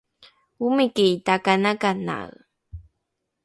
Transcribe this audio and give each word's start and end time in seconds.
omiki 0.65 1.07
takanakanae 1.25 2.35